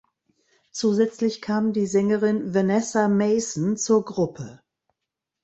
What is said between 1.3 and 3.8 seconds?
kam die Sängerin Vanessa Mason